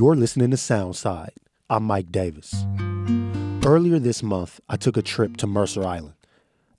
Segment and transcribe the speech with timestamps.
[0.00, 1.34] You're listening to Soundside.
[1.68, 2.64] I'm Mike Davis.
[3.66, 6.14] Earlier this month, I took a trip to Mercer Island.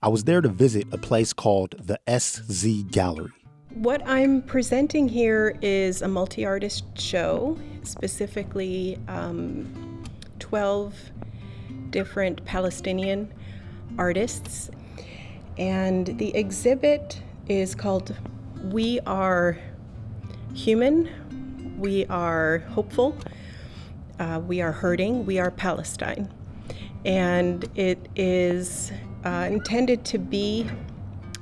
[0.01, 3.33] I was there to visit a place called the SZ Gallery.
[3.73, 10.01] What I'm presenting here is a multi artist show, specifically um,
[10.39, 10.95] 12
[11.89, 13.33] different Palestinian
[13.97, 14.69] artists.
[15.57, 18.15] And the exhibit is called
[18.63, 19.57] We Are
[20.53, 21.09] Human,
[21.79, 23.17] We Are Hopeful,
[24.19, 26.29] uh, We Are Hurting, We Are Palestine.
[27.05, 28.91] And it is
[29.23, 30.69] uh, intended to be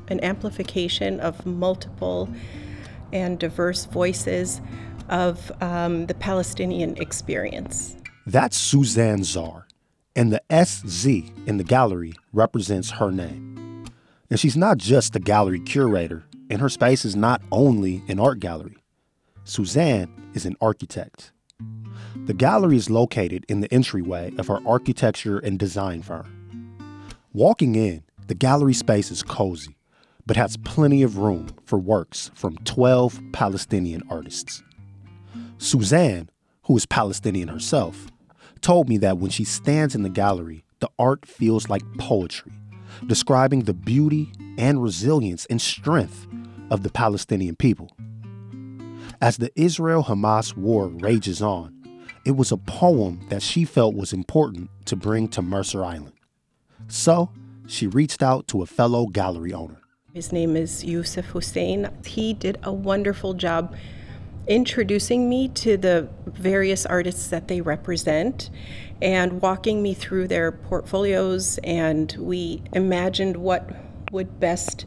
[0.09, 2.29] an amplification of multiple
[3.11, 4.61] and diverse voices
[5.09, 7.95] of um, the Palestinian experience.
[8.27, 9.63] That's Suzanne Zahr,
[10.15, 11.05] and the SZ
[11.47, 13.85] in the gallery represents her name.
[14.29, 18.39] And she's not just the gallery curator, and her space is not only an art
[18.39, 18.77] gallery.
[19.47, 21.31] Suzanne is an architect.
[22.25, 26.75] The gallery is located in the entryway of her architecture and design firm.
[27.31, 29.77] Walking in, the gallery space is cozy,
[30.25, 34.63] but has plenty of room for works from 12 Palestinian artists.
[35.57, 36.29] Suzanne,
[36.63, 38.07] who is Palestinian herself,
[38.59, 42.51] told me that when she stands in the gallery, the art feels like poetry,
[43.05, 46.27] describing the beauty and resilience and strength
[46.69, 47.89] of the Palestinian people.
[49.19, 51.73] As the Israel Hamas war rages on,
[52.23, 56.13] it was a poem that she felt was important to bring to Mercer Island.
[56.87, 57.31] So
[57.67, 59.81] she reached out to a fellow gallery owner.
[60.13, 61.89] His name is Yusuf Hussein.
[62.05, 63.75] He did a wonderful job
[64.45, 68.51] introducing me to the various artists that they represent
[69.01, 71.57] and walking me through their portfolios.
[71.63, 73.67] And we imagined what
[74.11, 74.85] would best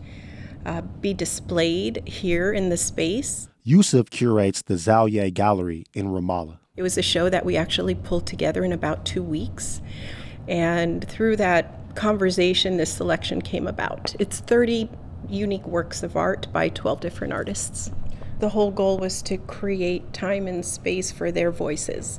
[0.65, 3.50] uh, be displayed here in the space.
[3.63, 6.59] Yusuf curates the Zawyeh Gallery in Ramallah.
[6.77, 9.83] It was a show that we actually pulled together in about two weeks.
[10.49, 14.15] And through that conversation, this selection came about.
[14.19, 14.89] It's 30
[15.29, 17.91] unique works of art by 12 different artists.
[18.39, 22.19] The whole goal was to create time and space for their voices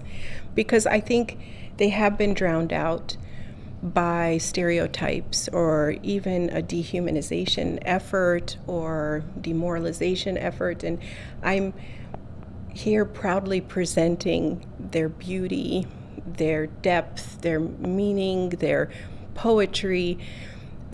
[0.53, 1.39] because I think
[1.77, 3.17] they have been drowned out
[3.81, 10.83] by stereotypes or even a dehumanization effort or demoralization effort.
[10.83, 10.99] And
[11.41, 11.73] I'm
[12.69, 15.87] here proudly presenting their beauty,
[16.25, 18.89] their depth, their meaning, their
[19.33, 20.19] poetry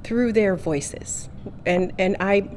[0.04, 1.30] through their voices.
[1.66, 2.50] And and I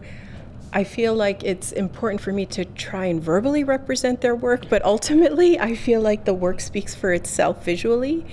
[0.72, 4.84] I feel like it's important for me to try and verbally represent their work, but
[4.84, 8.24] ultimately I feel like the work speaks for itself visually.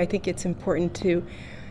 [0.00, 1.24] I think it's important to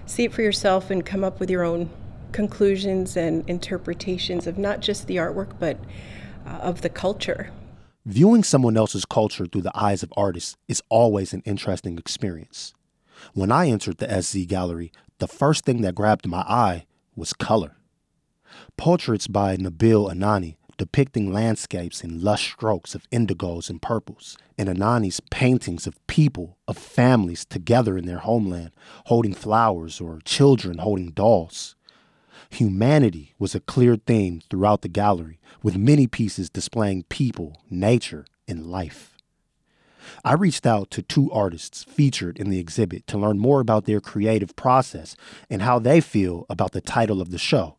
[0.06, 1.90] see it for yourself and come up with your own
[2.32, 5.78] conclusions and interpretations of not just the artwork, but
[6.46, 7.52] uh, of the culture.
[8.06, 12.74] Viewing someone else's culture through the eyes of artists is always an interesting experience.
[13.34, 16.86] When I entered the SZ gallery, the first thing that grabbed my eye
[17.16, 17.78] was color.
[18.78, 25.20] Portraits by Nabil Anani depicting landscapes in lush strokes of indigos and purples, and Anani's
[25.30, 28.72] paintings of people, of families together in their homeland,
[29.08, 31.76] holding flowers or children holding dolls.
[32.50, 38.66] Humanity was a clear theme throughout the gallery, with many pieces displaying people, nature, and
[38.66, 39.18] life.
[40.24, 44.00] I reached out to two artists featured in the exhibit to learn more about their
[44.00, 45.18] creative process
[45.50, 47.76] and how they feel about the title of the show,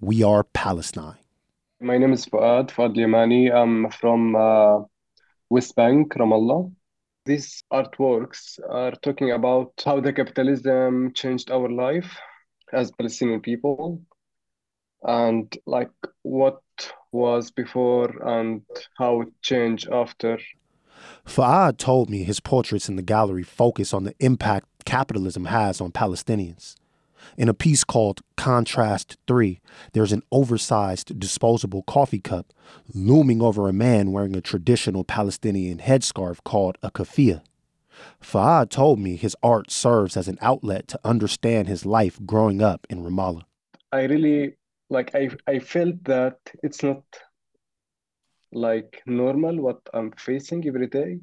[0.00, 1.16] We Are Palestine.
[1.80, 3.54] My name is Fuad, Fuad Yamani.
[3.54, 4.80] I'm from uh,
[5.48, 6.72] West Bank, Ramallah.
[7.24, 12.18] These artworks are talking about how the capitalism changed our life
[12.72, 14.02] as Palestinian people
[15.04, 16.60] and like what
[17.12, 18.62] was before and
[18.96, 20.36] how it changed after.
[21.24, 25.92] Fuad told me his portraits in the gallery focus on the impact capitalism has on
[25.92, 26.74] Palestinians.
[27.36, 29.60] In a piece called Contrast 3,
[29.92, 32.52] there's an oversized disposable coffee cup
[32.94, 37.42] looming over a man wearing a traditional Palestinian headscarf called a kafia.
[38.20, 42.86] Fuad told me his art serves as an outlet to understand his life growing up
[42.88, 43.44] in Ramallah.
[43.92, 44.54] I really
[44.90, 47.02] like I I felt that it's not
[48.52, 51.20] like normal what I'm facing every day.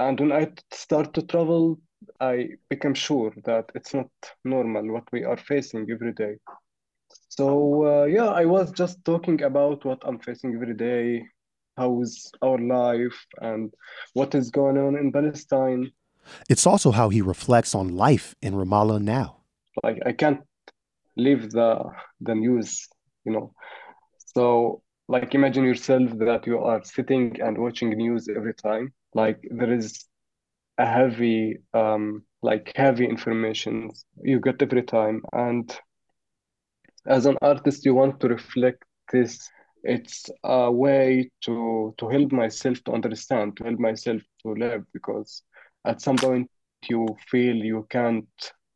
[0.00, 1.78] And when I start to travel,
[2.20, 4.08] I become sure that it's not
[4.44, 6.36] normal what we are facing every day.
[7.28, 7.46] So
[7.84, 11.26] uh, yeah, I was just talking about what I'm facing every day,
[11.76, 13.74] how's our life, and
[14.14, 15.90] what is going on in Palestine.
[16.48, 19.42] It's also how he reflects on life in Ramallah now.
[19.84, 20.40] Like I can't
[21.18, 21.70] leave the
[22.22, 22.88] the news,
[23.26, 23.52] you know.
[24.34, 29.72] So like imagine yourself that you are sitting and watching news every time like there
[29.72, 30.04] is
[30.78, 33.90] a heavy um, like heavy information
[34.22, 35.22] you get every time.
[35.32, 35.70] And
[37.06, 39.48] as an artist you want to reflect this.
[39.82, 45.42] It's a way to to help myself to understand to help myself to live because
[45.86, 46.50] at some point
[46.88, 48.28] you feel you can't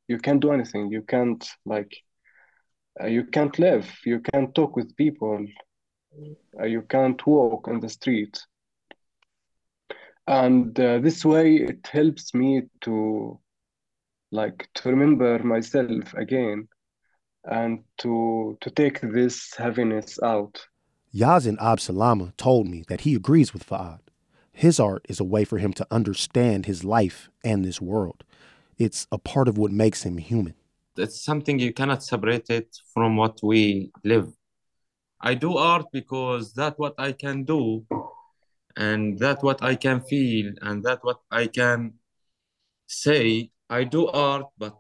[0.09, 0.91] you can't do anything.
[0.91, 1.95] You can't like
[3.03, 3.91] uh, you can't live.
[4.07, 5.47] You can't talk with people.
[6.59, 8.39] Uh, you can't walk on the street
[10.27, 13.39] and uh, this way it helps me to
[14.31, 16.67] like to remember myself again
[17.45, 20.67] and to to take this heaviness out
[21.15, 24.01] Yazin Absalama told me that he agrees with Fuad.
[24.53, 28.25] His art is a way for him to understand his life and this world.
[28.79, 30.55] It's a part of what makes him human.
[30.97, 34.33] It's something you cannot separate it from what we live.
[35.21, 37.87] I do art because that's what I can do,
[38.77, 41.95] and that's what I can feel, and that's what I can
[42.87, 43.51] say.
[43.71, 44.77] I do art, but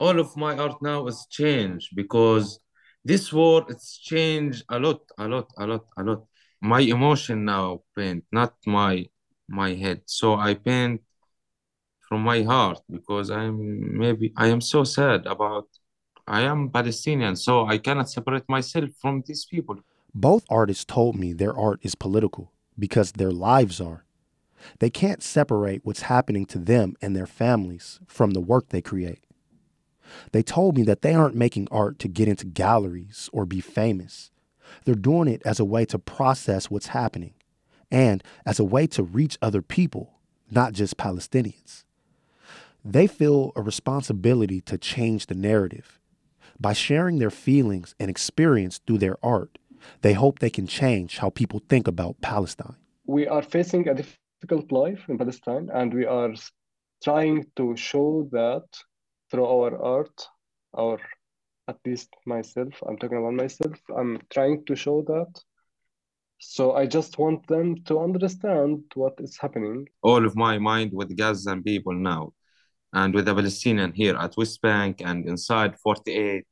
[0.00, 2.60] all of my art now is changed because
[3.04, 6.24] this war it's changed a lot, a lot, a lot, a lot.
[6.60, 9.06] My emotion now paint, not my
[9.48, 10.02] my head.
[10.06, 11.02] So I paint
[12.08, 15.68] from my heart because I'm maybe I am so sad about
[16.26, 19.76] I am Palestinian, so I cannot separate myself from these people.
[20.14, 24.04] Both artists told me their art is political because their lives are.
[24.78, 29.24] They can't separate what's happening to them and their families from the work they create.
[30.32, 34.30] They told me that they aren't making art to get into galleries or be famous.
[34.84, 37.34] They're doing it as a way to process what's happening
[37.90, 40.18] and as a way to reach other people,
[40.50, 41.84] not just Palestinians.
[42.84, 46.00] They feel a responsibility to change the narrative.
[46.60, 49.58] By sharing their feelings and experience through their art,
[50.02, 52.76] they hope they can change how people think about Palestine.
[53.06, 56.34] We are facing a difficult life in Palestine, and we are
[57.02, 58.64] trying to show that
[59.30, 60.28] through our art,
[60.72, 60.98] or
[61.68, 65.40] at least myself, I'm talking about myself, I'm trying to show that.
[66.38, 69.88] So I just want them to understand what is happening.
[70.02, 72.32] All of my mind with Gazan people now
[72.92, 76.44] and with the Palestinian here at West Bank and inside 48.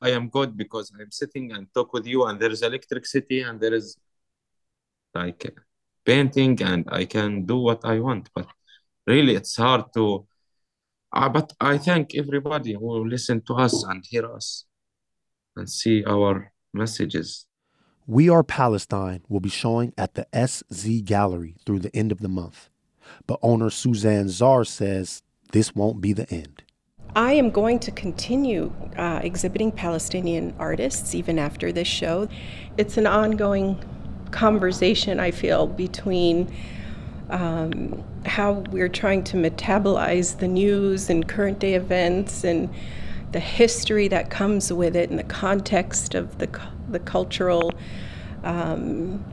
[0.00, 3.60] I am good because I'm sitting and talk with you and there is electricity and
[3.60, 3.96] there is
[5.14, 5.54] like
[6.04, 8.30] painting and I can do what I want.
[8.34, 8.46] But
[9.06, 10.26] really it's hard to
[11.12, 14.66] uh, but I thank everybody who listen to us and hear us
[15.56, 17.46] and see our messages.
[18.06, 22.28] We Are Palestine will be showing at the SZ Gallery through the end of the
[22.28, 22.68] month.
[23.26, 25.22] But owner Suzanne Zahr says
[25.52, 26.62] this won't be the end.
[27.16, 32.28] I am going to continue uh, exhibiting Palestinian artists even after this show.
[32.76, 33.82] It's an ongoing
[34.30, 36.52] conversation, I feel, between
[37.30, 42.72] um, how we're trying to metabolize the news and current day events and
[43.32, 46.48] the history that comes with it and the context of the,
[46.88, 47.72] the cultural
[48.44, 49.24] um,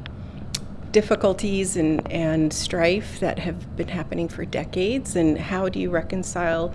[0.91, 6.73] difficulties and, and strife that have been happening for decades and how do you reconcile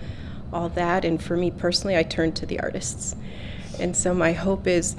[0.52, 3.17] all that and for me personally i turn to the artists.
[3.79, 4.97] And so my hope is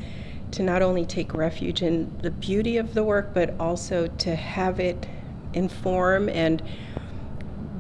[0.51, 4.79] to not only take refuge in the beauty of the work but also to have
[4.79, 5.07] it
[5.53, 6.61] inform and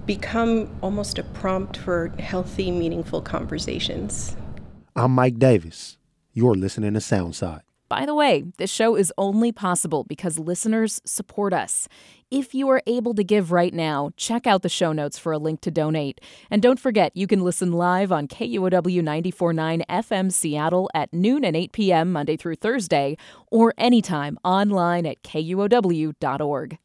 [0.05, 4.35] become almost a prompt for healthy meaningful conversations.
[4.95, 5.97] I'm mike davis.
[6.33, 7.61] You're listening to soundside
[7.91, 11.89] by the way, this show is only possible because listeners support us.
[12.31, 15.37] If you are able to give right now, check out the show notes for a
[15.37, 16.21] link to donate.
[16.49, 21.57] And don't forget, you can listen live on KUOW 949 FM Seattle at noon and
[21.57, 22.13] 8 p.m.
[22.13, 23.17] Monday through Thursday,
[23.51, 26.77] or anytime online at KUOW.org.